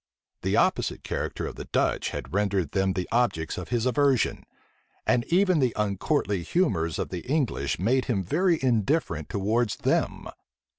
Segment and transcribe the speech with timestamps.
[0.41, 4.45] The opposite character of the Dutch had rendered them the objects of his aversion;
[5.05, 10.27] and even the uncourtly humors of the English made him very indifferent towards them.